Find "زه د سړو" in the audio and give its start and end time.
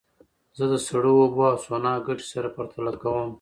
0.57-1.13